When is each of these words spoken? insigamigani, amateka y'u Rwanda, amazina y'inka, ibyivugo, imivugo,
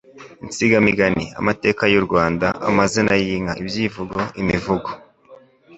insigamigani, 0.45 1.25
amateka 1.39 1.83
y'u 1.93 2.03
Rwanda, 2.07 2.47
amazina 2.69 3.13
y'inka, 3.23 3.53
ibyivugo, 3.61 4.19
imivugo, 4.41 4.89